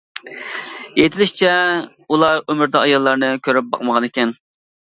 ئېيتىلىشىچە، 1.01 1.51
ئۇلار 2.07 2.39
ئۆمرىدە 2.41 2.81
ئاياللارنى 2.85 3.31
كۆرۈپ 3.49 3.69
باقمىغان 3.77 4.09
ئىكەن. 4.09 4.37